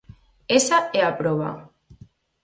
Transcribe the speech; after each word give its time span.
Esa 0.59 0.77
é 0.99 1.01
a 1.05 1.13
proba. 1.19 1.49